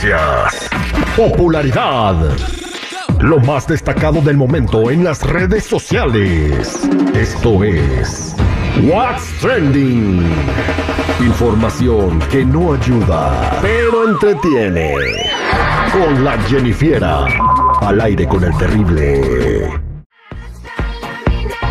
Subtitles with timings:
[0.00, 0.70] Tendencias.
[1.16, 2.16] Popularidad.
[3.20, 6.88] Lo más destacado del momento en las redes sociales.
[7.14, 8.34] Esto es
[8.82, 10.24] What's Trending.
[11.20, 14.94] Información que no ayuda, pero entretiene.
[15.92, 17.26] Con la Jennifiera.
[17.82, 19.80] Al aire con el terrible.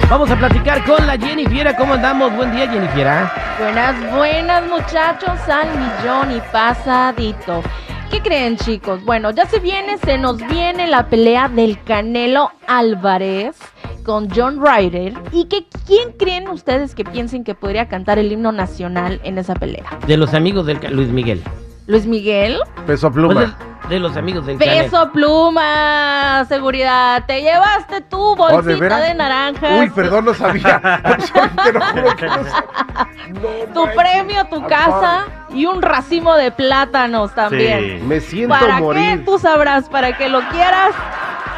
[0.07, 1.75] Vamos a platicar con la Jennifiera.
[1.75, 2.35] ¿Cómo andamos?
[2.35, 3.31] Buen día, Jennifiera.
[3.59, 7.63] Buenas, buenas muchachos, al millón y pasadito.
[8.09, 9.05] ¿Qué creen chicos?
[9.05, 13.55] Bueno, ya se viene, se nos viene la pelea del Canelo Álvarez
[14.03, 15.13] con John Ryder.
[15.31, 19.53] ¿Y que, quién creen ustedes que piensen que podría cantar el himno nacional en esa
[19.53, 19.85] pelea?
[20.07, 21.43] De los amigos del Luis Miguel.
[21.85, 22.57] ¿Luis Miguel?
[22.87, 23.41] Peso Pues pluma.
[23.41, 24.57] de, de los amigos del.
[24.57, 27.23] Peso pluma, seguridad.
[27.25, 29.01] Te llevaste tu Oh, bolsita ¿de veras?
[29.01, 29.79] de naranjas.
[29.79, 30.79] Uy, perdón, no sabía.
[31.63, 33.73] Te lo juro que no sabía.
[33.73, 38.07] Tu premio, tu casa y un racimo de plátanos también.
[38.07, 39.21] Me siento ¿Para qué?
[39.25, 40.93] Tú sabrás, para que lo quieras.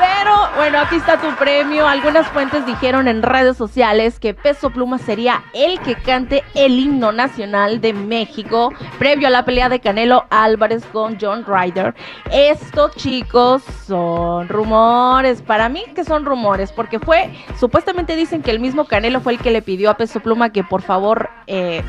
[0.02, 1.88] Pero bueno, aquí está tu premio.
[1.88, 7.12] Algunas fuentes dijeron en redes sociales que Peso Pluma sería el que cante el himno
[7.12, 11.94] nacional de México previo a la pelea de Canelo Álvarez con John Ryder.
[12.32, 15.44] Esto, chicos, son rumores.
[15.44, 19.40] Para mí que son rumores, porque fue, supuestamente dicen que el mismo Canelo fue el
[19.40, 21.84] que le pidió a Peso Pluma que por favor eh,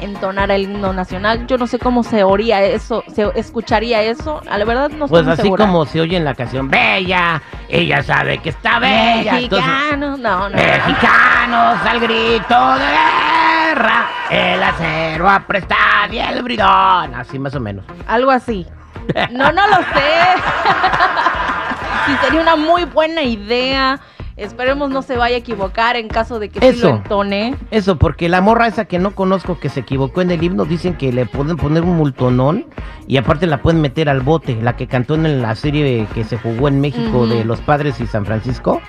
[0.00, 1.46] entonara el himno nacional.
[1.46, 4.40] Yo no sé cómo se oría eso, se escucharía eso.
[4.48, 5.64] A la verdad no Pues así segura.
[5.66, 9.38] como se oye en la canción Bella, ella sabe que está bella.
[9.38, 10.56] Entonces, Mexicano, no, no.
[10.56, 17.14] Mexicanos al grito de guerra, el acero aprestado y el bridón.
[17.14, 17.84] Así más o menos.
[18.06, 18.66] Algo así.
[19.30, 20.12] No, no lo sé.
[22.06, 23.98] sí, sería una muy buena idea.
[24.36, 26.90] Esperemos no se vaya a equivocar en caso de que sí Eso.
[26.90, 27.54] lo entone.
[27.70, 30.94] Eso, porque la morra esa que no conozco que se equivocó en el himno, dicen
[30.94, 32.66] que le pueden poner un multonón
[33.06, 36.36] y aparte la pueden meter al bote, la que cantó en la serie que se
[36.36, 38.82] jugó en México de Los Padres y San Francisco.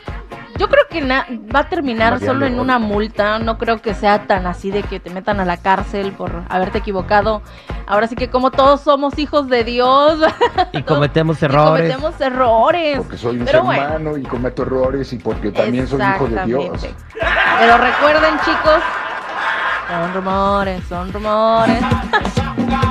[0.57, 1.25] Yo creo que na-
[1.55, 3.39] va a terminar solo en una multa.
[3.39, 6.79] No creo que sea tan así de que te metan a la cárcel por haberte
[6.79, 7.41] equivocado.
[7.85, 10.19] Ahora sí que como todos somos hijos de Dios.
[10.73, 11.95] Y cometemos y errores.
[11.95, 12.97] cometemos errores.
[12.97, 13.85] Porque soy un Pero ser bueno.
[13.87, 16.87] humano y cometo errores y porque también soy hijo de Dios.
[17.59, 18.81] Pero recuerden, chicos,
[19.89, 21.79] son rumores, son rumores.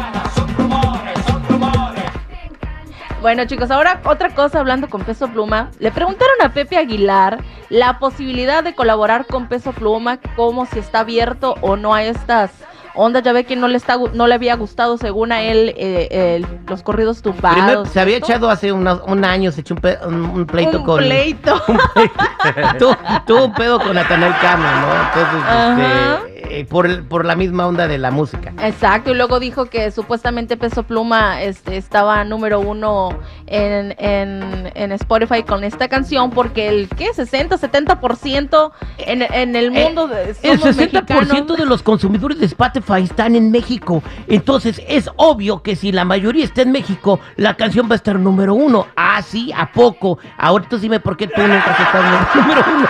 [3.23, 5.71] Bueno, chicos, ahora otra cosa hablando con Peso Pluma.
[5.81, 7.39] Le preguntaron a Pepe Aguilar
[7.71, 12.51] la posibilidad de colaborar con Peso Pluma, como si está abierto o no a estas
[12.95, 13.23] ondas.
[13.25, 16.83] Ya ve que no le está no le había gustado según a él eh, los
[16.83, 17.57] corridos tumbados.
[17.59, 20.79] Primero se había echado hace unos- un año, se echó un, pe- un- un pleito
[20.79, 20.99] un con.
[20.99, 21.61] pleito.
[22.79, 22.97] Tuvo
[23.27, 24.93] tuvo un pedo con Natanael Cano, ¿no?
[25.03, 28.53] Entonces, este, eh, por, el- por la misma onda de la música.
[28.63, 33.11] Exacto, y luego dijo que supuestamente Peso Pluma este, estaba número uno
[33.47, 37.13] en, en, en Spotify con esta canción porque el, ¿qué?
[37.15, 41.57] 60, 70% en, en el mundo de, Eh, El somos 60% mexicanos.
[41.59, 44.03] de los consumidores de Spotify están en México.
[44.29, 48.19] Entonces es obvio que si la mayoría está en México, la canción va a estar
[48.19, 48.87] número uno.
[48.97, 50.19] Ah, sí, ¿a poco?
[50.39, 52.87] Ahorita dime por qué tú nunca has estado en el número uno.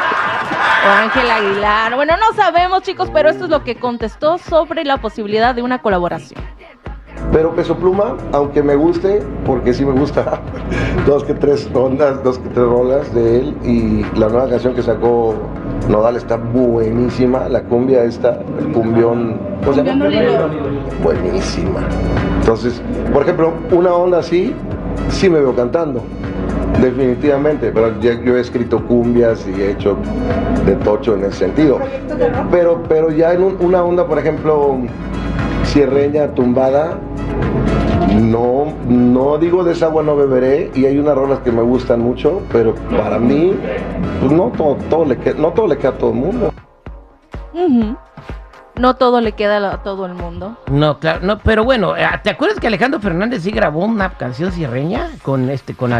[0.86, 1.96] O Ángel Aguilar.
[1.96, 5.82] Bueno, no sabemos, chicos, pero esto es lo que contestó sobre la posibilidad de una
[5.82, 6.40] colaboración.
[7.32, 10.40] Pero Peso Pluma, aunque me guste, porque sí me gusta,
[11.06, 14.82] dos que tres ondas, dos que tres rolas de él y la nueva canción que
[14.82, 15.34] sacó
[15.88, 20.06] Nodal está buenísima, la cumbia esta, el cumbión, ¿cómo se llama?
[21.02, 21.80] Buenísima.
[22.40, 22.80] Entonces,
[23.12, 24.54] por ejemplo, una onda así,
[25.08, 26.04] sí me veo cantando,
[26.90, 29.96] definitivamente, pero yo he escrito cumbias y he hecho
[30.64, 31.78] de tocho en ese sentido.
[32.50, 34.76] Pero, pero ya en un- una onda, por ejemplo,
[35.64, 36.98] sierreña tumbada,
[38.20, 42.00] no, no digo de esa agua no beberé y hay unas rolas que me gustan
[42.00, 43.54] mucho, pero para mí,
[44.20, 46.52] pues no todo, todo le queda, no todo le queda a todo el mundo.
[48.78, 50.58] No todo le queda a todo el mundo.
[50.70, 54.52] No, claro, no, pero bueno, eh, ¿te acuerdas que Alejandro Fernández sí grabó una canción
[54.52, 55.92] sierreña con este, con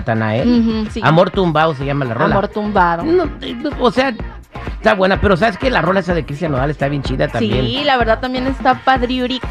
[0.91, 1.01] sí.
[1.03, 2.35] Amor tumbado se llama la rola.
[2.35, 3.03] Amor tumbado.
[3.03, 4.15] No, eh, no, o sea,
[4.75, 7.65] está buena, pero sabes que la rola esa de Cristian Nodal está bien chida también.
[7.65, 9.47] Sí, la verdad también está padriurix.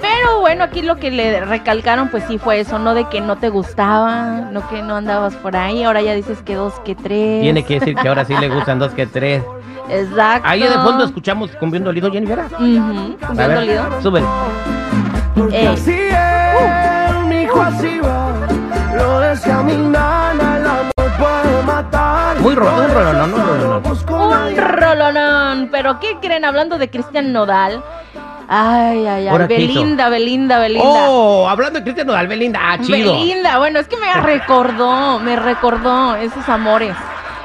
[0.00, 3.36] Pero bueno, aquí lo que le recalcaron, pues sí fue eso, no de que no
[3.36, 7.42] te gustaba, no que no andabas por ahí, ahora ya dices que dos, que tres.
[7.42, 9.42] Tiene que decir que ahora sí le gustan dos que tres.
[9.88, 10.48] Exacto.
[10.48, 12.46] Ahí de fondo escuchamos Cumbión Dolido, Jenny Vera.
[12.46, 14.02] Ujú, A cumbión ver, dolido.
[14.02, 14.26] súbele.
[15.68, 18.28] Así es, mi hijo así va.
[18.96, 22.38] Lo decía mi nana, el amor puede matar.
[22.40, 23.82] Muy ro- un rolonón, un rolonón.
[24.08, 25.68] Un rolonón.
[25.72, 26.44] Pero ¿qué creen?
[26.44, 27.82] Hablando de Cristian Nodal.
[28.48, 29.46] Ay, ay, ay.
[29.46, 30.84] Belinda, Belinda, Belinda.
[31.08, 32.58] Oh, hablando de Cristian Nodal, Belinda.
[32.62, 33.12] Ah, chido.
[33.14, 36.94] Belinda, bueno, es que me recordó, me recordó esos amores.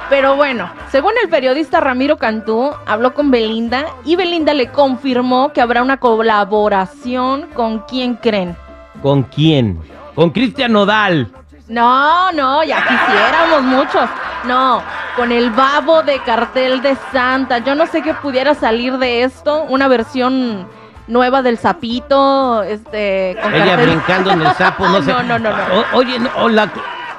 [0.09, 5.59] Pero bueno, según el periodista Ramiro Cantú, habló con Belinda y Belinda le confirmó que
[5.62, 8.56] habrá una colaboración con quién creen.
[9.01, 9.80] ¿Con quién?
[10.15, 11.27] Con Cristian Nodal.
[11.68, 14.09] No, no, ya quisiéramos muchos.
[14.45, 14.81] No,
[15.18, 17.57] con el babo de cartel de Santa.
[17.60, 19.63] Yo no sé qué pudiera salir de esto.
[19.68, 20.65] Una versión
[21.07, 25.12] nueva del sapito, este, con Ella cartel- brincando en el sapo, no sé.
[25.12, 25.63] No, no, no, no.
[25.80, 26.71] O- oye, no, la-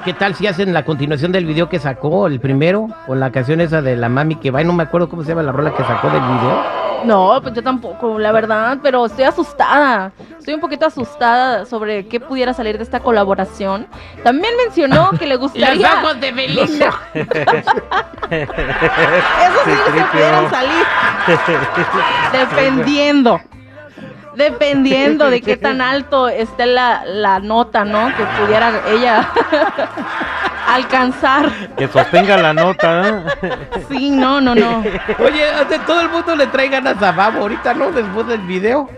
[0.09, 2.89] ¿qué tal si hacen la continuación del video que sacó, el primero?
[3.07, 5.29] Con la canción esa de la mami que va, y no me acuerdo cómo se
[5.29, 6.65] llama la rola que sacó del video.
[7.05, 10.11] No, pues yo tampoco, la verdad, pero estoy asustada.
[10.39, 13.87] Estoy un poquito asustada sobre qué pudiera salir de esta colaboración.
[14.25, 15.93] También mencionó que le Los gustaría.
[16.03, 16.91] ojos de Belinda.
[18.31, 20.87] Eso sí se pudieran salir.
[22.33, 23.41] Dependiendo.
[24.39, 28.07] Dependiendo de qué tan alto esté la, la nota, ¿no?
[28.17, 29.29] Que pudiera ella
[30.69, 31.51] alcanzar.
[31.77, 33.09] Que sostenga la nota.
[33.09, 33.23] ¿eh?
[33.89, 34.79] Sí, no, no, no.
[35.19, 37.91] Oye, de todo el mundo le trae ganas a Babo ahorita, ¿no?
[37.93, 38.89] Después del video.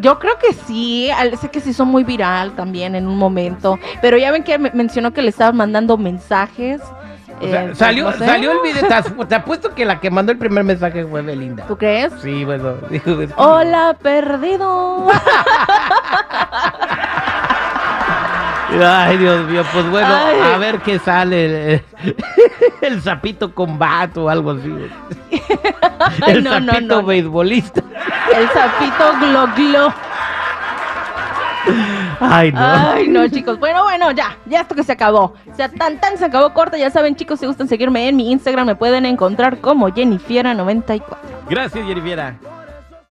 [0.00, 3.78] Yo creo que sí, al- sé que se hizo muy viral también en un momento,
[4.02, 6.80] pero ya ven que me- mencionó que le estaban mandando mensajes.
[7.40, 8.26] O sea, eh, pues, salió, no sé.
[8.26, 8.86] salió el video.
[8.88, 11.64] Te, te apuesto que la que mandó el primer mensaje fue Belinda.
[11.66, 12.12] ¿Tú crees?
[12.22, 12.74] Sí, bueno.
[12.90, 15.06] dijo, es que- Hola, perdido.
[18.82, 20.52] Ay, Dios mío, pues bueno, Ay.
[20.54, 21.74] a ver qué sale.
[21.74, 22.16] El,
[22.80, 24.74] el sapito combat o algo así.
[26.26, 27.82] El no, no, sapito no, beisbolista.
[28.34, 29.94] El sapito glo glo.
[32.20, 32.60] Ay, no.
[32.60, 33.58] Ay, no, chicos.
[33.58, 35.34] Bueno, bueno, ya, ya esto que se acabó.
[35.50, 36.76] O sea, tan tan se acabó corta.
[36.76, 41.02] Ya saben, chicos, si gustan seguirme en mi Instagram, me pueden encontrar como Jennifiera94.
[41.48, 42.36] Gracias, Jennifiera.